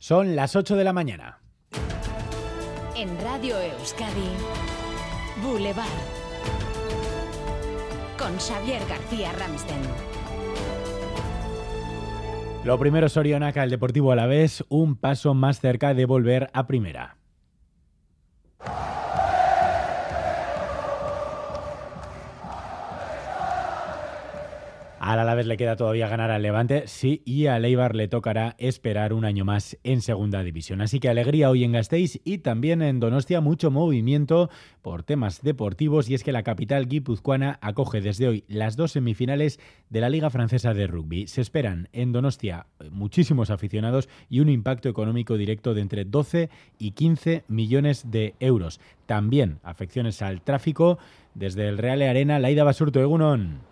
Son 0.00 0.34
las 0.34 0.56
8 0.56 0.76
de 0.76 0.84
la 0.84 0.94
mañana. 0.94 1.42
En 2.96 3.20
Radio 3.20 3.60
Euskadi, 3.60 4.30
Boulevard. 5.42 5.86
Con 8.18 8.34
Xavier 8.38 8.80
García 8.88 9.30
Ramsten. 9.32 9.82
Lo 12.64 12.78
primero, 12.78 13.10
Sorionaca, 13.10 13.62
el 13.62 13.68
Deportivo 13.68 14.10
Alavés, 14.10 14.64
un 14.70 14.96
paso 14.96 15.34
más 15.34 15.60
cerca 15.60 15.92
de 15.92 16.06
volver 16.06 16.48
a 16.54 16.66
primera. 16.66 17.19
Al 25.00 25.18
Alavés 25.18 25.46
le 25.46 25.56
queda 25.56 25.76
todavía 25.76 26.08
ganar 26.08 26.30
al 26.30 26.42
Levante, 26.42 26.82
sí, 26.86 27.22
y 27.24 27.46
a 27.46 27.58
Leibar 27.58 27.96
le 27.96 28.06
tocará 28.06 28.54
esperar 28.58 29.14
un 29.14 29.24
año 29.24 29.46
más 29.46 29.78
en 29.82 30.02
Segunda 30.02 30.42
División. 30.42 30.82
Así 30.82 31.00
que 31.00 31.08
alegría 31.08 31.48
hoy 31.48 31.64
en 31.64 31.72
Gasteiz 31.72 32.20
y 32.22 32.38
también 32.38 32.82
en 32.82 33.00
Donostia 33.00 33.40
mucho 33.40 33.70
movimiento 33.70 34.50
por 34.82 35.02
temas 35.02 35.40
deportivos 35.40 36.10
y 36.10 36.14
es 36.14 36.22
que 36.22 36.32
la 36.32 36.42
capital 36.42 36.86
guipuzcoana 36.86 37.58
acoge 37.62 38.02
desde 38.02 38.28
hoy 38.28 38.44
las 38.46 38.76
dos 38.76 38.92
semifinales 38.92 39.58
de 39.88 40.02
la 40.02 40.10
Liga 40.10 40.28
Francesa 40.28 40.74
de 40.74 40.86
Rugby. 40.86 41.28
Se 41.28 41.40
esperan 41.40 41.88
en 41.94 42.12
Donostia 42.12 42.66
muchísimos 42.90 43.48
aficionados 43.48 44.10
y 44.28 44.40
un 44.40 44.50
impacto 44.50 44.90
económico 44.90 45.38
directo 45.38 45.72
de 45.72 45.80
entre 45.80 46.04
12 46.04 46.50
y 46.78 46.90
15 46.90 47.44
millones 47.48 48.10
de 48.10 48.34
euros. 48.38 48.80
También 49.06 49.60
afecciones 49.62 50.20
al 50.20 50.42
tráfico 50.42 50.98
desde 51.34 51.68
el 51.68 51.78
Real 51.78 52.02
Arena, 52.02 52.38
Laida 52.38 52.64
Basurto, 52.64 53.00
Egunon. 53.00 53.69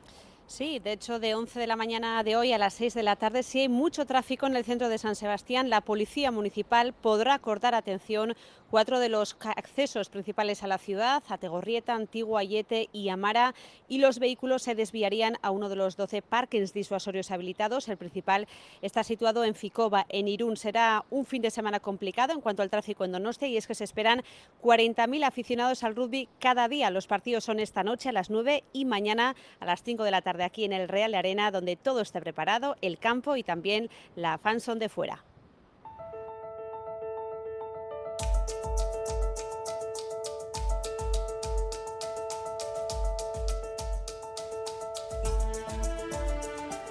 Sí, 0.49 0.79
de 0.79 0.93
hecho, 0.93 1.19
de 1.19 1.35
11 1.35 1.61
de 1.61 1.67
la 1.67 1.77
mañana 1.77 2.25
de 2.25 2.35
hoy 2.35 2.55
a 2.55 2.59
las 2.59 2.73
6 2.73 2.95
de 2.95 3.03
la 3.03 3.17
tarde, 3.17 3.43
si 3.43 3.61
hay 3.61 3.69
mucho 3.69 4.07
tráfico 4.07 4.47
en 4.47 4.57
el 4.57 4.65
centro 4.65 4.89
de 4.89 4.97
San 4.97 5.15
Sebastián, 5.15 5.69
la 5.69 5.83
Policía 5.83 6.31
Municipal 6.31 6.95
podrá 6.95 7.35
acordar 7.35 7.75
atención 7.75 8.35
cuatro 8.71 8.99
de 8.99 9.09
los 9.09 9.37
accesos 9.41 10.09
principales 10.11 10.63
a 10.63 10.67
la 10.67 10.79
ciudad, 10.79 11.23
Ategorrieta, 11.29 11.95
Antigua, 11.95 12.45
Yete 12.45 12.89
y 12.93 13.09
Amara, 13.09 13.55
y 13.89 13.99
los 13.99 14.19
vehículos 14.19 14.63
se 14.63 14.75
desviarían 14.75 15.37
a 15.43 15.51
uno 15.51 15.69
de 15.69 15.77
los 15.77 15.97
12 15.97 16.23
parkings 16.23 16.73
disuasorios 16.73 17.31
habilitados. 17.31 17.89
El 17.89 17.97
principal 17.97 18.47
está 18.83 19.05
situado 19.05 19.45
en 19.45 19.55
Ficova, 19.55 20.07
en 20.09 20.29
Irún. 20.29 20.57
Será 20.57 21.05
un 21.11 21.25
fin 21.25 21.43
de 21.43 21.51
semana 21.51 21.81
complicado 21.81 22.33
en 22.33 22.41
cuanto 22.41 22.63
al 22.63 22.71
tráfico 22.71 23.05
en 23.05 23.13
Donostia 23.13 23.49
y 23.49 23.57
es 23.57 23.67
que 23.67 23.75
se 23.75 23.85
esperan 23.85 24.23
40.000 24.63 25.25
aficionados 25.25 25.85
al 25.85 25.97
rugby 25.97 26.29
cada 26.39 26.69
día. 26.69 26.91
Los 26.91 27.07
partidos 27.07 27.45
son 27.45 27.61
esta 27.61 27.85
noche 27.85 28.09
a 28.11 28.13
las 28.13 28.31
9 28.31 28.65
y 28.73 28.85
mañana 28.85 29.35
a 29.61 29.67
las 29.67 29.83
5 29.83 30.05
de 30.05 30.11
la 30.11 30.23
tarde 30.23 30.38
aquí 30.45 30.65
en 30.65 30.73
el 30.73 30.89
Real 30.89 31.15
Arena, 31.15 31.51
donde 31.51 31.77
todo 31.77 32.01
está 32.01 32.21
preparado, 32.21 32.77
el 32.81 32.99
campo 32.99 33.37
y 33.37 33.43
también 33.43 33.91
la 34.17 34.39
fanson 34.39 34.79
de 34.79 34.89
fuera. 34.89 35.25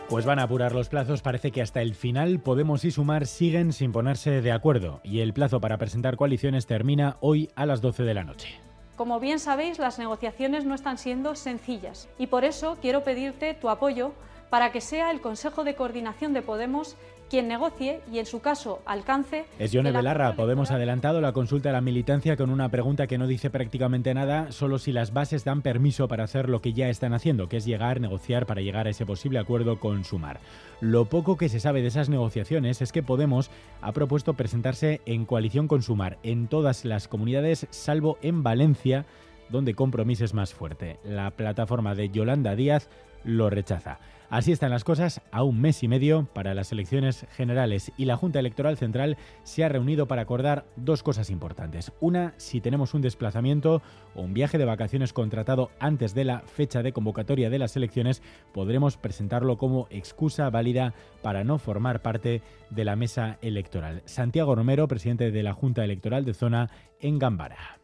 Pues 0.09 0.25
van 0.25 0.39
a 0.39 0.43
apurar 0.43 0.73
los 0.73 0.87
plazos, 0.87 1.21
parece 1.21 1.51
que 1.51 1.61
hasta 1.61 1.81
el 1.81 1.93
final 1.93 2.39
Podemos 2.39 2.85
y 2.85 2.91
Sumar 2.91 3.27
siguen 3.27 3.73
sin 3.73 3.91
ponerse 3.91 4.41
de 4.41 4.53
acuerdo 4.53 5.01
y 5.03 5.19
el 5.19 5.33
plazo 5.33 5.59
para 5.59 5.77
presentar 5.77 6.15
coaliciones 6.15 6.65
termina 6.65 7.17
hoy 7.19 7.49
a 7.55 7.65
las 7.65 7.81
12 7.81 8.03
de 8.03 8.13
la 8.13 8.23
noche. 8.23 8.66
Como 8.97 9.19
bien 9.19 9.39
sabéis, 9.39 9.77
las 9.77 9.99
negociaciones 9.99 10.65
no 10.65 10.73
están 10.73 10.97
siendo 10.97 11.35
sencillas 11.35 12.09
y 12.17 12.27
por 12.27 12.43
eso 12.43 12.79
quiero 12.81 13.03
pedirte 13.03 13.53
tu 13.53 13.69
apoyo 13.69 14.11
para 14.49 14.71
que 14.71 14.81
sea 14.81 15.11
el 15.11 15.21
Consejo 15.21 15.63
de 15.63 15.75
Coordinación 15.75 16.33
de 16.33 16.41
Podemos 16.41 16.95
quien 17.29 17.47
negocie 17.47 18.01
y 18.11 18.19
en 18.19 18.25
su 18.25 18.39
caso 18.39 18.81
alcance. 18.85 19.45
Es 19.59 19.71
Yone 19.71 19.91
Belarra. 19.91 20.35
Podemos 20.35 20.71
adelantado 20.71 21.21
la 21.21 21.33
consulta 21.33 21.69
a 21.69 21.73
la 21.73 21.81
militancia 21.81 22.37
con 22.37 22.49
una 22.49 22.69
pregunta 22.69 23.07
que 23.07 23.17
no 23.17 23.27
dice 23.27 23.49
prácticamente 23.49 24.13
nada, 24.13 24.51
solo 24.51 24.79
si 24.79 24.91
las 24.91 25.13
bases 25.13 25.43
dan 25.43 25.61
permiso 25.61 26.07
para 26.07 26.23
hacer 26.23 26.49
lo 26.49 26.61
que 26.61 26.73
ya 26.73 26.89
están 26.89 27.13
haciendo, 27.13 27.49
que 27.49 27.57
es 27.57 27.65
llegar, 27.65 27.99
negociar 28.01 28.45
para 28.45 28.61
llegar 28.61 28.87
a 28.87 28.91
ese 28.91 29.05
posible 29.05 29.39
acuerdo 29.39 29.79
con 29.79 30.03
Sumar. 30.03 30.39
Lo 30.79 31.05
poco 31.05 31.37
que 31.37 31.49
se 31.49 31.59
sabe 31.59 31.81
de 31.81 31.87
esas 31.87 32.09
negociaciones 32.09 32.81
es 32.81 32.91
que 32.91 33.03
Podemos 33.07 33.49
ha 33.81 33.93
propuesto 33.93 34.33
presentarse 34.33 35.01
en 35.05 35.25
coalición 35.25 35.67
con 35.67 35.81
Sumar 35.81 36.17
en 36.23 36.47
todas 36.47 36.85
las 36.85 37.07
comunidades, 37.07 37.67
salvo 37.69 38.17
en 38.21 38.43
Valencia, 38.43 39.05
donde 39.49 39.73
compromiso 39.73 40.25
es 40.25 40.33
más 40.33 40.53
fuerte. 40.53 40.99
La 41.03 41.31
plataforma 41.31 41.95
de 41.95 42.09
Yolanda 42.09 42.55
Díaz 42.55 42.89
lo 43.23 43.49
rechaza. 43.49 43.99
Así 44.29 44.51
están 44.51 44.71
las 44.71 44.83
cosas 44.83 45.21
a 45.31 45.43
un 45.43 45.61
mes 45.61 45.83
y 45.83 45.87
medio 45.87 46.27
para 46.33 46.53
las 46.53 46.73
elecciones 46.73 47.25
generales 47.31 47.93
y 47.95 48.03
la 48.03 48.17
Junta 48.17 48.39
Electoral 48.39 48.75
Central 48.75 49.17
se 49.43 49.63
ha 49.63 49.69
reunido 49.69 50.05
para 50.07 50.23
acordar 50.23 50.65
dos 50.75 51.01
cosas 51.01 51.29
importantes. 51.29 51.93
Una, 52.01 52.33
si 52.35 52.59
tenemos 52.59 52.93
un 52.93 53.01
desplazamiento 53.01 53.81
o 54.15 54.21
un 54.23 54.33
viaje 54.33 54.57
de 54.57 54.65
vacaciones 54.65 55.13
contratado 55.13 55.71
antes 55.79 56.13
de 56.13 56.25
la 56.25 56.41
fecha 56.41 56.83
de 56.83 56.91
convocatoria 56.91 57.49
de 57.49 57.59
las 57.59 57.77
elecciones, 57.77 58.21
podremos 58.53 58.97
presentarlo 58.97 59.57
como 59.57 59.87
excusa 59.91 60.49
válida 60.49 60.93
para 61.21 61.45
no 61.45 61.57
formar 61.57 62.01
parte 62.01 62.41
de 62.69 62.83
la 62.83 62.97
mesa 62.97 63.37
electoral. 63.41 64.01
Santiago 64.05 64.55
Romero, 64.55 64.89
presidente 64.89 65.31
de 65.31 65.43
la 65.43 65.53
Junta 65.53 65.85
Electoral 65.85 66.25
de 66.25 66.33
Zona 66.33 66.69
en 66.99 67.17
Gambara 67.17 67.76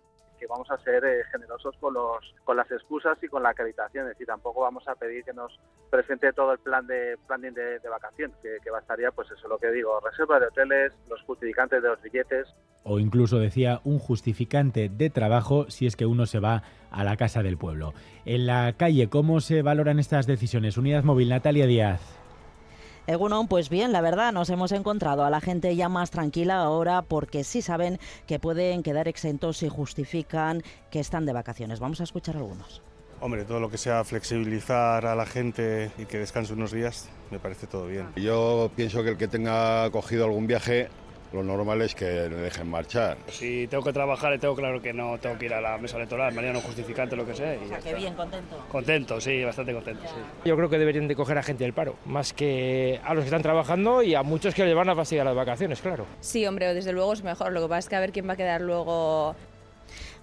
vamos 0.53 0.69
a 0.69 0.78
ser 0.84 1.03
eh, 1.03 1.24
generosos 1.31 1.75
con, 1.80 1.96
los, 1.96 2.36
con 2.44 2.56
las 2.56 2.69
excusas 2.72 3.18
y 3.24 3.28
con 3.28 3.41
la 3.41 3.50
acreditación. 3.50 4.06
Es 4.06 4.14
decir, 4.14 4.28
tampoco 4.28 4.62
vamos 4.62 4.88
a 4.88 4.96
pedir 4.96 5.24
que 5.24 5.34
nos 5.34 5.59
presente 5.90 6.31
todo 6.31 6.53
el 6.53 6.59
plan 6.59 6.86
de 6.86 7.18
planning 7.28 7.53
de, 7.53 7.80
vacaciones, 7.90 8.38
que, 8.41 8.69
bastaría, 8.69 9.12
pues 9.12 9.30
eso 9.31 9.47
lo 9.47 9.58
que 9.58 9.72
digo, 9.72 10.00
reserva 10.00 10.40
de 10.40 10.47
hoteles, 10.47 10.94
los 11.09 11.22
justificantes 11.24 11.81
de 11.81 11.90
los 11.90 12.02
billetes. 12.02 12.47
O 12.84 13.00
incluso 13.00 13.40
decía 13.40 13.81
un 13.84 13.97
justificante 13.97 14.90
de 14.90 15.09
trabajo 15.09 15.69
si 15.69 15.88
es 15.88 15.96
que 15.96 16.06
uno 16.06 16.25
se 16.25 16.40
va 16.40 16.63
a 16.92 17.03
la 17.03 17.18
casa 17.18 17.42
del 17.42 17.58
pueblo. 17.58 17.94
En 18.25 18.46
la 18.46 18.74
calle, 18.78 19.09
¿cómo 19.09 19.40
se 19.40 19.63
valoran 19.63 20.00
estas 20.00 20.28
decisiones? 20.28 20.78
Unidad 20.78 21.03
Móvil, 21.03 21.30
Natalia 21.30 21.66
Díaz. 21.66 22.23
Egunon, 23.06 23.50
pues 23.50 23.68
bien, 23.69 23.91
la 23.91 24.00
verdad, 24.00 24.31
nos 24.31 24.50
hemos 24.50 24.72
encontrado 24.72 25.25
a 25.25 25.30
la 25.30 25.41
gente 25.41 25.75
ya 25.75 25.90
más 25.90 26.09
tranquila 26.09 26.62
ahora 26.62 27.02
porque 27.02 27.44
sí 27.44 27.62
saben 27.62 28.00
que 28.28 28.40
pueden 28.40 28.81
quedar 28.81 29.09
exentos 29.09 29.58
si 29.58 29.68
justifican 29.68 30.64
que 30.90 31.02
están 31.02 31.25
de 31.25 31.34
vacaciones. 31.34 31.81
Vamos 31.81 32.00
a 32.00 32.06
escuchar 32.06 32.38
algunos. 32.38 32.81
Hombre, 33.19 33.44
todo 33.44 33.59
lo 33.59 33.69
que 33.69 33.78
sea 33.78 34.06
flexibilizar 34.06 35.06
a 35.06 35.16
la 35.16 35.25
gente 35.25 35.92
y 35.97 36.06
que 36.06 36.18
descanse 36.18 36.53
unos 36.53 36.72
días, 36.72 37.09
me 37.30 37.40
parece 37.40 37.68
todo 37.68 37.88
bien. 37.88 38.08
Yo 38.16 38.72
pienso 38.75 39.03
que 39.03 39.09
el 39.09 39.18
que 39.18 39.28
tenga 39.28 39.90
cogido 39.92 40.24
algún 40.24 40.47
viaje 40.47 40.88
lo 41.34 41.44
normal 41.44 41.82
es 41.82 41.96
que 41.96 42.06
le 42.06 42.36
dejen 42.36 42.70
marchar. 42.70 43.18
Si 43.28 43.68
tengo 43.68 43.84
que 43.84 43.92
trabajar, 43.92 44.38
tengo 44.40 44.56
claro 44.56 44.82
que 44.82 44.94
no 44.94 45.18
tengo 45.18 45.38
que 45.38 45.46
ir 45.46 45.54
a 45.54 45.62
la 45.62 45.78
mesa 45.78 45.98
electoral, 45.98 46.34
mañana 46.34 46.54
no 46.54 46.62
justificante, 46.62 47.16
lo 47.16 47.26
que 47.26 47.34
sea. 47.34 47.58
o 47.64 47.68
sea, 47.68 47.80
que 47.80 47.96
bien, 47.96 48.14
contento. 48.14 48.64
Contento, 48.70 49.20
sí, 49.20 49.44
bastante 49.44 49.74
contento. 49.74 50.04
Sí. 50.06 50.50
Yo 50.50 50.56
creo 50.56 50.70
que 50.70 50.78
deberían 50.78 51.08
de 51.08 51.16
coger 51.16 51.38
a 51.38 51.44
gente 51.44 51.64
del 51.64 51.74
paro, 51.74 51.96
más 52.06 52.34
que 52.34 53.02
a 53.04 53.14
los 53.14 53.24
que 53.24 53.28
están 53.28 53.42
trabajando 53.42 54.04
y 54.04 54.16
a 54.16 54.24
muchos 54.24 54.54
que 54.54 54.64
les 54.64 54.76
van 54.76 54.90
a 54.90 54.96
fastidiar 54.96 55.26
las 55.26 55.36
vacaciones, 55.36 55.82
claro. 55.82 56.06
Sí, 56.20 56.46
hombre, 56.46 56.74
desde 56.74 56.94
luego 56.94 57.14
es 57.14 57.24
mejor. 57.24 57.52
Lo 57.52 57.62
que 57.62 57.68
pasa 57.68 57.80
es 57.80 57.90
que 57.90 57.96
a 57.96 58.00
ver 58.00 58.12
quién 58.12 58.28
va 58.28 58.34
a 58.34 58.38
quedar 58.38 58.62
luego 58.62 59.36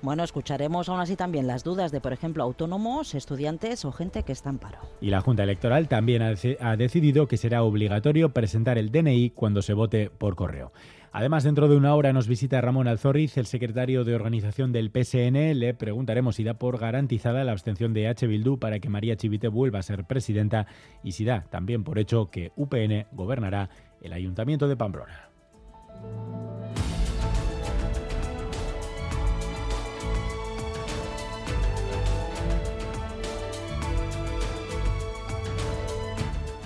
bueno, 0.03 0.25
escucharemos 0.25 0.89
aún 0.89 1.01
así 1.01 1.17
también 1.17 1.47
las 1.47 1.65
dudas 1.65 1.93
de, 1.93 2.01
por 2.01 2.13
ejemplo, 2.13 2.43
autónomos, 2.43 3.15
estudiantes 3.15 3.85
o 3.85 3.93
gente 3.93 4.23
que 4.23 4.33
está 4.33 4.51
en 4.51 4.59
paro. 4.59 4.79
Y 5.01 5.11
la 5.11 5.21
Junta 5.21 5.43
Electoral 5.43 5.89
también 5.89 6.23
ha 6.23 6.77
decidido 6.77 7.29
que 7.29 7.37
será 7.37 7.63
obligatorio 7.63 8.31
presentar 8.33 8.79
el 8.79 8.91
DNI 8.91 9.31
cuando 9.31 9.63
se 9.63 9.75
vote 9.75 10.11
por 10.11 10.37
correo. 10.37 10.73
Además, 11.13 11.43
dentro 11.43 11.69
de 11.69 11.77
una 11.77 11.95
hora 11.95 12.13
nos 12.13 12.29
visita 12.29 12.61
Ramón 12.61 12.87
Alzorriz, 12.87 13.37
el 13.37 13.47
secretario 13.47 14.05
de 14.05 14.15
organización 14.15 14.71
del 14.71 14.91
PSN. 14.91 15.59
Le 15.59 15.75
preguntaremos 15.75 16.37
si 16.37 16.45
da 16.45 16.55
por 16.55 16.79
garantizada 16.79 17.43
la 17.43 17.53
abstención 17.53 17.93
de 17.93 18.07
H. 18.07 18.29
Bildu 18.29 18.59
para 18.59 18.79
que 18.79 18.89
María 18.89 19.17
Chivite 19.17 19.49
vuelva 19.49 19.81
a 19.81 19.83
ser 19.83 20.05
presidenta 20.05 20.67
y 21.03 21.13
si 21.13 21.25
da 21.25 21.47
también 21.51 21.83
por 21.83 21.99
hecho 21.99 22.31
que 22.31 22.53
UPN 22.55 23.07
gobernará 23.13 23.71
el 24.03 24.13
Ayuntamiento 24.13 24.69
de 24.69 24.77
Pamplona. 24.77 25.31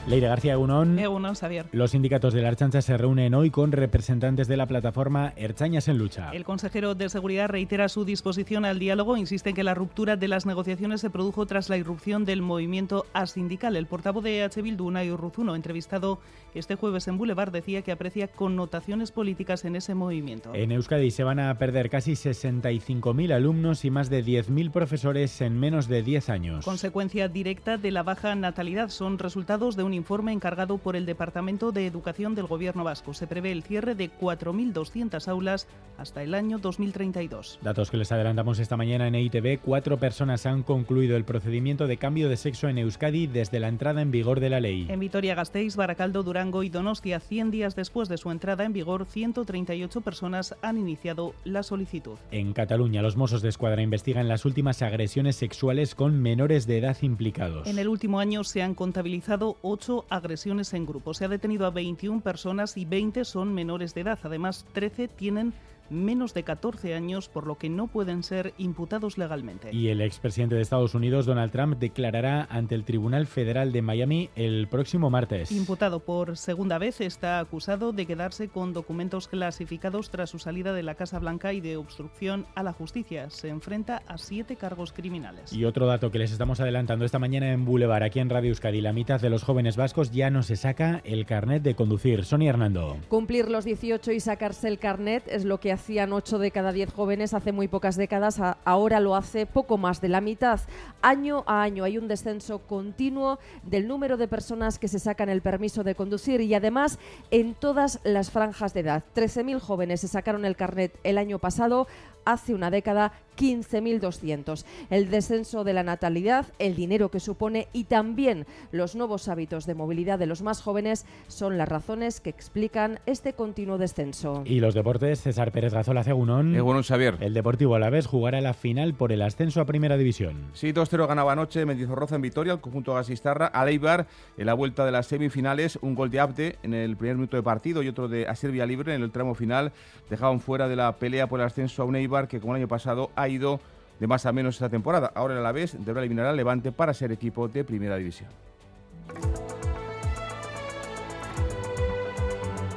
Leire 0.06 0.28
García 0.28 0.52
Egunon. 0.52 0.98
Egunon, 0.98 1.34
Xavier. 1.34 1.64
Los 1.72 1.92
sindicatos 1.92 2.34
de 2.34 2.42
la 2.42 2.48
Archancha 2.48 2.82
se 2.82 2.98
reúnen 2.98 3.32
hoy 3.32 3.50
con 3.50 3.72
representantes 3.72 4.48
de 4.48 4.58
la 4.58 4.66
plataforma 4.66 5.32
Erchañas 5.34 5.88
en 5.88 5.96
Lucha. 5.96 6.30
El 6.32 6.44
consejero 6.44 6.94
de 6.94 7.08
Seguridad 7.08 7.48
reitera 7.48 7.88
su 7.88 8.04
disposición 8.04 8.66
al 8.66 8.78
diálogo, 8.78 9.16
insiste 9.16 9.48
en 9.48 9.56
que 9.56 9.64
la 9.64 9.72
ruptura 9.72 10.16
de 10.16 10.28
las 10.28 10.44
negociaciones 10.44 11.00
se 11.00 11.08
produjo 11.08 11.46
tras 11.46 11.70
la 11.70 11.78
irrupción 11.78 12.26
del 12.26 12.42
movimiento 12.42 13.06
asindical. 13.14 13.76
El 13.76 13.86
portavoz 13.86 14.22
de 14.22 14.42
H. 14.42 14.60
Bildu, 14.60 14.84
Unai 14.84 15.10
Urruzuno, 15.10 15.56
entrevistado 15.56 16.18
este 16.54 16.74
jueves 16.74 17.08
en 17.08 17.16
Boulevard, 17.16 17.50
decía 17.50 17.80
que 17.80 17.90
aprecia 17.90 18.28
connotaciones 18.28 19.10
políticas 19.10 19.64
en 19.64 19.74
ese 19.74 19.94
movimiento. 19.94 20.54
En 20.54 20.70
Euskadi 20.70 21.10
se 21.12 21.24
van 21.24 21.40
a 21.40 21.56
perder 21.56 21.88
casi 21.88 22.12
65.000 22.12 23.32
alumnos 23.32 23.86
y 23.86 23.90
más 23.90 24.10
de 24.10 24.22
10.000 24.22 24.70
profesores 24.70 25.40
en 25.40 25.58
menos 25.58 25.88
de 25.88 26.02
10 26.02 26.28
años. 26.28 26.64
Consecuencia 26.66 27.28
directa 27.28 27.78
de 27.78 27.90
la 27.90 28.02
baja 28.02 28.34
natalidad 28.34 28.90
son 28.90 29.18
resultados 29.18 29.76
de 29.76 29.82
un 29.82 29.93
un 29.94 29.98
informe 29.98 30.32
encargado 30.32 30.78
por 30.78 30.96
el 30.96 31.06
Departamento 31.06 31.70
de 31.70 31.86
Educación 31.86 32.34
del 32.34 32.48
Gobierno 32.48 32.82
vasco. 32.82 33.14
Se 33.14 33.28
prevé 33.28 33.52
el 33.52 33.62
cierre 33.62 33.94
de 33.94 34.10
4.200 34.10 35.28
aulas 35.28 35.68
hasta 35.98 36.24
el 36.24 36.34
año 36.34 36.58
2032. 36.58 37.60
Datos 37.62 37.92
que 37.92 37.96
les 37.96 38.10
adelantamos 38.10 38.58
esta 38.58 38.76
mañana 38.76 39.06
en 39.06 39.14
EITV. 39.14 39.60
Cuatro 39.60 39.98
personas 39.98 40.46
han 40.46 40.64
concluido 40.64 41.16
el 41.16 41.24
procedimiento 41.24 41.86
de 41.86 41.96
cambio 41.96 42.28
de 42.28 42.36
sexo 42.36 42.68
en 42.68 42.78
Euskadi 42.78 43.28
desde 43.28 43.60
la 43.60 43.68
entrada 43.68 44.02
en 44.02 44.10
vigor 44.10 44.40
de 44.40 44.50
la 44.50 44.58
ley. 44.58 44.86
En 44.88 44.98
Vitoria-Gasteiz, 44.98 45.76
Baracaldo, 45.76 46.24
Durango 46.24 46.64
y 46.64 46.70
Donostia, 46.70 47.20
100 47.20 47.52
días 47.52 47.76
después 47.76 48.08
de 48.08 48.18
su 48.18 48.32
entrada 48.32 48.64
en 48.64 48.72
vigor, 48.72 49.06
138 49.06 50.00
personas 50.00 50.56
han 50.60 50.76
iniciado 50.76 51.34
la 51.44 51.62
solicitud. 51.62 52.18
En 52.32 52.52
Cataluña, 52.52 53.00
los 53.00 53.16
Mossos 53.16 53.42
de 53.42 53.50
Escuadra 53.50 53.82
investigan 53.82 54.26
las 54.26 54.44
últimas 54.44 54.82
agresiones 54.82 55.36
sexuales 55.36 55.94
con 55.94 56.20
menores 56.20 56.66
de 56.66 56.78
edad 56.78 56.96
implicados. 57.02 57.68
En 57.68 57.78
el 57.78 57.86
último 57.86 58.18
año 58.18 58.42
se 58.42 58.60
han 58.60 58.74
contabilizado 58.74 59.56
8 59.62 59.83
agresiones 60.08 60.72
en 60.74 60.86
grupo. 60.86 61.14
Se 61.14 61.24
ha 61.24 61.28
detenido 61.28 61.66
a 61.66 61.70
21 61.70 62.20
personas 62.20 62.76
y 62.76 62.84
20 62.84 63.24
son 63.24 63.52
menores 63.52 63.94
de 63.94 64.02
edad. 64.02 64.18
Además, 64.22 64.66
13 64.72 65.08
tienen 65.08 65.52
menos 65.90 66.34
de 66.34 66.42
14 66.42 66.94
años, 66.94 67.28
por 67.28 67.46
lo 67.46 67.56
que 67.56 67.68
no 67.68 67.86
pueden 67.86 68.22
ser 68.22 68.54
imputados 68.58 69.18
legalmente. 69.18 69.70
Y 69.72 69.88
el 69.88 70.00
expresidente 70.00 70.54
de 70.54 70.62
Estados 70.62 70.94
Unidos, 70.94 71.26
Donald 71.26 71.52
Trump, 71.52 71.78
declarará 71.78 72.46
ante 72.50 72.74
el 72.74 72.84
Tribunal 72.84 73.26
Federal 73.26 73.72
de 73.72 73.82
Miami 73.82 74.30
el 74.36 74.68
próximo 74.68 75.10
martes. 75.10 75.52
Imputado 75.52 76.00
por 76.00 76.36
segunda 76.36 76.78
vez, 76.78 77.00
está 77.00 77.38
acusado 77.38 77.92
de 77.92 78.06
quedarse 78.06 78.48
con 78.48 78.72
documentos 78.72 79.28
clasificados 79.28 80.10
tras 80.10 80.30
su 80.30 80.38
salida 80.38 80.72
de 80.72 80.82
la 80.82 80.94
Casa 80.94 81.18
Blanca 81.18 81.52
y 81.52 81.60
de 81.60 81.76
obstrucción 81.76 82.46
a 82.54 82.62
la 82.62 82.72
justicia. 82.72 83.30
Se 83.30 83.48
enfrenta 83.48 84.02
a 84.06 84.18
siete 84.18 84.56
cargos 84.56 84.92
criminales. 84.92 85.52
Y 85.52 85.64
otro 85.64 85.86
dato 85.86 86.10
que 86.10 86.18
les 86.18 86.32
estamos 86.32 86.60
adelantando 86.60 87.04
esta 87.04 87.18
mañana 87.18 87.52
en 87.52 87.64
Boulevard, 87.64 88.02
aquí 88.02 88.20
en 88.20 88.30
Radio 88.30 88.50
Euskadi, 88.50 88.80
la 88.80 88.92
mitad 88.92 89.20
de 89.20 89.30
los 89.30 89.42
jóvenes 89.42 89.76
vascos 89.76 90.10
ya 90.10 90.30
no 90.30 90.42
se 90.42 90.56
saca 90.56 91.00
el 91.04 91.26
carnet 91.26 91.62
de 91.62 91.74
conducir. 91.74 92.24
Sonia 92.24 92.50
Hernando. 92.50 92.96
Cumplir 93.08 93.50
los 93.50 93.64
18 93.64 94.12
y 94.12 94.20
sacarse 94.20 94.68
el 94.68 94.78
carnet 94.78 95.24
es 95.28 95.44
lo 95.44 95.60
que 95.60 95.72
hacían 95.74 96.12
8 96.12 96.38
de 96.38 96.50
cada 96.50 96.72
10 96.72 96.92
jóvenes 96.92 97.34
hace 97.34 97.52
muy 97.52 97.68
pocas 97.68 97.96
décadas, 97.96 98.40
ahora 98.64 99.00
lo 99.00 99.14
hace 99.14 99.46
poco 99.46 99.76
más 99.76 100.00
de 100.00 100.08
la 100.08 100.20
mitad. 100.20 100.60
Año 101.02 101.44
a 101.46 101.62
año 101.62 101.84
hay 101.84 101.98
un 101.98 102.08
descenso 102.08 102.60
continuo 102.60 103.38
del 103.62 103.86
número 103.86 104.16
de 104.16 104.26
personas 104.26 104.78
que 104.78 104.88
se 104.88 104.98
sacan 104.98 105.28
el 105.28 105.42
permiso 105.42 105.84
de 105.84 105.94
conducir 105.94 106.40
y 106.40 106.54
además 106.54 106.98
en 107.30 107.54
todas 107.54 108.00
las 108.04 108.30
franjas 108.30 108.72
de 108.72 108.80
edad. 108.80 109.04
13.000 109.14 109.60
jóvenes 109.60 110.00
se 110.00 110.08
sacaron 110.08 110.44
el 110.44 110.56
carnet 110.56 110.98
el 111.04 111.18
año 111.18 111.38
pasado, 111.38 111.86
hace 112.24 112.54
una 112.54 112.70
década 112.70 113.12
15.200. 113.36 114.64
El 114.90 115.10
descenso 115.10 115.64
de 115.64 115.72
la 115.72 115.82
natalidad, 115.82 116.46
el 116.58 116.76
dinero 116.76 117.10
que 117.10 117.20
supone 117.20 117.68
y 117.72 117.84
también 117.84 118.46
los 118.72 118.94
nuevos 118.94 119.28
hábitos 119.28 119.66
de 119.66 119.74
movilidad 119.74 120.18
de 120.18 120.26
los 120.26 120.42
más 120.42 120.62
jóvenes 120.62 121.04
son 121.28 121.58
las 121.58 121.68
razones 121.68 122.20
que 122.20 122.30
explican 122.30 123.00
este 123.06 123.32
continuo 123.32 123.78
descenso. 123.78 124.42
Y 124.44 124.60
los 124.60 124.74
deportes, 124.74 125.20
César 125.22 125.52
Pérez 125.52 125.72
Gazola, 125.72 126.04
Cegunón. 126.04 126.52
bueno, 126.62 126.82
Xavier. 126.82 127.16
El 127.20 127.34
Deportivo 127.34 127.74
Alavés 127.74 128.06
jugará 128.06 128.40
la 128.40 128.54
final 128.54 128.94
por 128.94 129.12
el 129.12 129.22
ascenso 129.22 129.60
a 129.60 129.64
Primera 129.64 129.96
División. 129.96 130.50
Sí, 130.52 130.72
2-0 130.72 131.06
ganaba 131.08 131.32
anoche 131.32 131.66
Mendizorroza 131.66 132.16
en 132.16 132.22
Vitoria, 132.22 132.52
el 132.52 132.60
conjunto 132.60 132.94
gasistarra. 132.94 133.46
A 133.46 133.64
Leibar, 133.64 134.06
en 134.36 134.46
la 134.46 134.54
vuelta 134.54 134.84
de 134.84 134.92
las 134.92 135.06
semifinales, 135.06 135.78
un 135.82 135.94
gol 135.94 136.10
de 136.10 136.20
Abde 136.20 136.58
en 136.62 136.74
el 136.74 136.96
primer 136.96 137.16
minuto 137.16 137.36
de 137.36 137.42
partido 137.42 137.82
y 137.82 137.88
otro 137.88 138.08
de 138.08 138.26
Asier 138.28 138.54
Libre 138.66 138.94
en 138.94 139.02
el 139.02 139.10
tramo 139.10 139.34
final. 139.34 139.72
Dejaban 140.08 140.40
fuera 140.40 140.68
de 140.68 140.76
la 140.76 140.96
pelea 140.96 141.26
por 141.26 141.40
el 141.40 141.46
ascenso 141.46 141.82
a 141.82 141.86
un 141.86 141.96
Eibar 142.14 142.28
que, 142.28 142.40
como 142.40 142.54
el 142.54 142.60
año 142.60 142.68
pasado, 142.68 143.10
ha 143.16 143.28
ido 143.28 143.60
de 143.98 144.06
más 144.06 144.24
a 144.26 144.32
menos 144.32 144.56
esta 144.56 144.68
temporada. 144.68 145.10
Ahora 145.14 145.34
el 145.34 145.40
Alavés 145.40 145.76
deberá 145.78 146.00
eliminar 146.00 146.26
al 146.26 146.36
Levante 146.36 146.70
para 146.72 146.94
ser 146.94 147.10
equipo 147.12 147.48
de 147.48 147.64
Primera 147.64 147.96
División. 147.96 148.28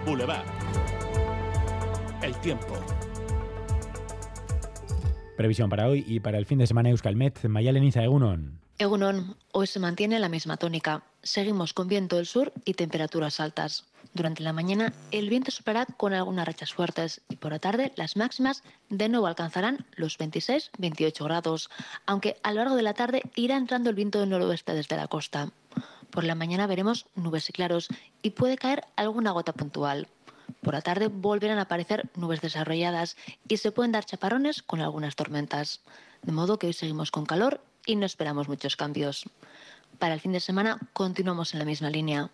Boulevard. 0.05 0.45
El 2.21 2.35
tiempo. 2.37 2.73
Previsión 5.35 5.69
para 5.69 5.87
hoy 5.87 6.03
y 6.07 6.19
para 6.19 6.39
el 6.39 6.45
fin 6.45 6.57
de 6.57 6.65
semana 6.65 6.89
Euskalmet, 6.89 7.47
Mayaleniza 7.47 8.03
Egunon. 8.03 8.66
Egunon, 8.79 9.35
hoy 9.53 9.65
se 9.65 9.79
mantiene 9.79 10.19
la 10.19 10.29
misma 10.29 10.57
tónica. 10.57 11.01
Seguimos 11.23 11.73
con 11.73 11.87
viento 11.87 12.17
del 12.17 12.27
sur 12.27 12.53
y 12.63 12.75
temperaturas 12.75 13.39
altas. 13.39 13.85
Durante 14.13 14.43
la 14.43 14.53
mañana 14.53 14.93
el 15.09 15.29
viento 15.29 15.49
soplará 15.49 15.87
con 15.87 16.13
algunas 16.13 16.45
rachas 16.45 16.73
fuertes 16.73 17.21
y 17.27 17.37
por 17.37 17.51
la 17.51 17.57
tarde 17.57 17.91
las 17.95 18.15
máximas 18.15 18.61
de 18.89 19.09
nuevo 19.09 19.25
alcanzarán 19.25 19.87
los 19.95 20.19
26-28 20.19 21.23
grados, 21.23 21.71
aunque 22.05 22.37
a 22.43 22.51
lo 22.51 22.57
largo 22.57 22.75
de 22.75 22.83
la 22.83 22.93
tarde 22.93 23.23
irá 23.33 23.57
entrando 23.57 23.89
el 23.89 23.95
viento 23.95 24.19
del 24.19 24.29
noroeste 24.29 24.75
desde 24.75 24.95
la 24.95 25.07
costa. 25.07 25.49
Por 26.11 26.23
la 26.23 26.35
mañana 26.35 26.67
veremos 26.67 27.07
nubes 27.15 27.49
y 27.49 27.53
claros 27.53 27.87
y 28.21 28.29
puede 28.29 28.57
caer 28.57 28.83
alguna 28.95 29.31
gota 29.31 29.53
puntual. 29.53 30.07
Por 30.61 30.75
la 30.75 30.81
tarde 30.81 31.07
volverán 31.07 31.57
a 31.57 31.63
aparecer 31.63 32.11
nubes 32.15 32.41
desarrolladas 32.41 33.17
y 33.47 33.57
se 33.57 33.71
pueden 33.71 33.91
dar 33.91 34.05
chaparrones 34.05 34.61
con 34.61 34.81
algunas 34.81 35.15
tormentas. 35.15 35.81
De 36.21 36.31
modo 36.31 36.59
que 36.59 36.67
hoy 36.67 36.73
seguimos 36.73 37.09
con 37.09 37.25
calor 37.25 37.59
y 37.87 37.95
no 37.95 38.05
esperamos 38.05 38.47
muchos 38.47 38.75
cambios. 38.75 39.23
Para 39.97 40.13
el 40.13 40.19
fin 40.19 40.33
de 40.33 40.39
semana 40.39 40.77
continuamos 40.93 41.53
en 41.53 41.59
la 41.59 41.65
misma 41.65 41.89
línea. 41.89 42.29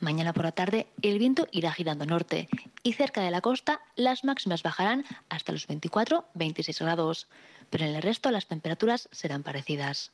Mañana 0.00 0.32
por 0.32 0.44
la 0.44 0.52
tarde 0.52 0.88
el 1.02 1.18
viento 1.18 1.46
irá 1.52 1.70
girando 1.70 2.06
norte 2.06 2.48
y 2.82 2.94
cerca 2.94 3.20
de 3.20 3.30
la 3.30 3.40
costa 3.40 3.80
las 3.94 4.24
máximas 4.24 4.62
bajarán 4.62 5.04
hasta 5.28 5.52
los 5.52 5.68
24-26 5.68 6.80
grados, 6.80 7.28
pero 7.70 7.84
en 7.84 7.94
el 7.94 8.02
resto 8.02 8.30
las 8.30 8.46
temperaturas 8.46 9.08
serán 9.12 9.42
parecidas. 9.42 10.10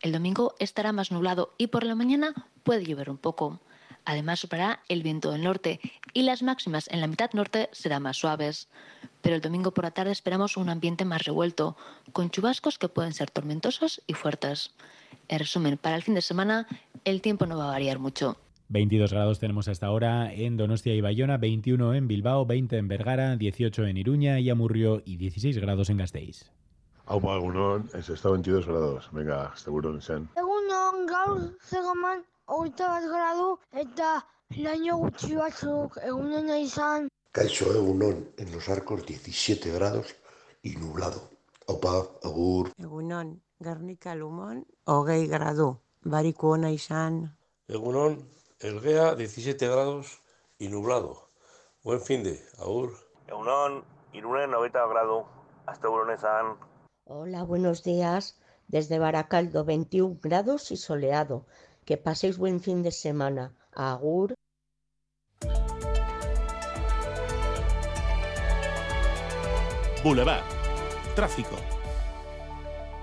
El 0.00 0.12
domingo 0.12 0.54
estará 0.58 0.92
más 0.92 1.10
nublado 1.10 1.52
y 1.58 1.66
por 1.66 1.84
la 1.84 1.96
mañana 1.96 2.32
puede 2.62 2.84
llover 2.84 3.10
un 3.10 3.18
poco. 3.18 3.60
Además 4.08 4.40
soplará 4.40 4.80
el 4.88 5.02
viento 5.02 5.32
del 5.32 5.44
norte 5.44 5.80
y 6.14 6.22
las 6.22 6.42
máximas 6.42 6.88
en 6.90 7.02
la 7.02 7.06
mitad 7.06 7.30
norte 7.34 7.68
serán 7.72 8.04
más 8.04 8.16
suaves. 8.16 8.70
Pero 9.20 9.36
el 9.36 9.42
domingo 9.42 9.72
por 9.72 9.84
la 9.84 9.90
tarde 9.90 10.12
esperamos 10.12 10.56
un 10.56 10.70
ambiente 10.70 11.04
más 11.04 11.24
revuelto, 11.24 11.76
con 12.14 12.30
chubascos 12.30 12.78
que 12.78 12.88
pueden 12.88 13.12
ser 13.12 13.30
tormentosos 13.30 14.00
y 14.06 14.14
fuertes. 14.14 14.72
En 15.28 15.40
resumen, 15.40 15.76
para 15.76 15.94
el 15.94 16.02
fin 16.02 16.14
de 16.14 16.22
semana 16.22 16.66
el 17.04 17.20
tiempo 17.20 17.44
no 17.44 17.58
va 17.58 17.64
a 17.64 17.72
variar 17.72 17.98
mucho. 17.98 18.38
22 18.70 19.12
grados 19.12 19.40
tenemos 19.40 19.68
hasta 19.68 19.84
ahora 19.84 20.32
en 20.32 20.56
Donostia 20.56 20.94
y 20.94 21.02
Bayona, 21.02 21.36
21 21.36 21.92
en 21.92 22.08
Bilbao, 22.08 22.46
20 22.46 22.78
en 22.78 22.88
Vergara, 22.88 23.36
18 23.36 23.88
en 23.88 23.98
Iruña 23.98 24.40
y 24.40 24.48
Amurrio 24.48 25.02
y 25.04 25.18
16 25.18 25.58
grados 25.58 25.90
en 25.90 25.98
Gasteiz. 25.98 26.50
Haupa, 27.04 27.36
egunon, 27.36 27.90
ez 27.92 28.08
está 28.08 28.30
22 28.30 28.66
grados. 28.66 29.10
Venga, 29.12 29.52
seguro 29.54 29.94
izan. 29.98 30.30
Egunon, 30.34 31.04
gaur 31.06 31.58
zegoman 31.60 32.24
hogeita 32.48 32.88
bat 32.88 33.04
gradu 33.12 33.48
eta 33.82 34.10
laino 34.64 34.96
gutxi 35.02 35.34
batzuk 35.36 35.98
egunon 36.10 36.48
izan. 36.56 37.08
Kaixo, 37.32 37.72
egunon, 37.80 38.24
en 38.38 38.52
los 38.52 38.68
arcos 38.68 39.04
17 39.06 39.72
grados 39.72 40.14
y 40.62 40.76
nublado. 40.76 41.20
Opa, 41.66 41.92
agur. 42.24 42.72
Egunon, 42.78 43.34
Gernika 43.62 44.14
Lumon, 44.14 44.64
hogei 44.84 45.26
gradu. 45.28 45.68
Bariko 46.02 46.54
ona 46.56 46.70
izan. 46.72 47.20
Egunon, 47.68 48.16
Elgea 48.60 49.14
17 49.14 49.68
grados 49.68 50.20
y 50.58 50.68
nublado. 50.68 51.28
Buen 51.84 52.00
fin 52.00 52.24
de, 52.24 52.40
agur. 52.58 52.96
Egunon, 53.26 53.84
Irunen 54.12 54.50
90 54.50 54.86
grados. 54.86 55.26
Hasta 55.66 55.88
Uronesan. 55.88 56.56
Hola, 57.04 57.42
buenos 57.42 57.84
días. 57.84 58.38
Desde 58.68 58.98
Baracaldo 58.98 59.64
21 59.64 60.18
grados 60.22 60.70
y 60.70 60.76
soleado. 60.76 61.44
Que 61.88 61.96
paséis 61.96 62.36
buen 62.36 62.60
fin 62.60 62.82
de 62.82 62.92
semana. 62.92 63.54
Agur. 63.72 64.34
Boulevard. 70.04 70.44
Tráfico. 71.16 71.56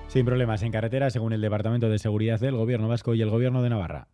Sin 0.08 0.24
problemas 0.24 0.62
en 0.62 0.72
carretera, 0.72 1.10
según 1.10 1.34
el 1.34 1.42
Departamento 1.42 1.90
de 1.90 1.98
Seguridad 1.98 2.40
del 2.40 2.58
Gobierno 2.58 2.88
Vasco 2.88 3.16
y 3.16 3.24
el 3.24 3.32
Gobierno 3.32 3.64
de 3.64 3.72
Navarra. 3.72 4.08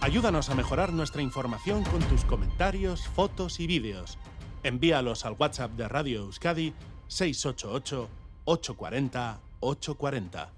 Ayúdanos 0.00 0.50
a 0.50 0.56
mejorar 0.56 0.92
nuestra 0.92 1.22
información 1.22 1.84
con 1.84 2.00
tus 2.00 2.24
comentarios, 2.24 3.06
fotos 3.06 3.60
y 3.60 3.68
vídeos. 3.68 4.18
Envíalos 4.64 5.24
al 5.24 5.36
WhatsApp 5.38 5.70
de 5.76 5.86
Radio 5.86 6.22
Euskadi 6.22 6.74
688 7.06 8.08
840 8.44 9.40
840. 9.60 10.52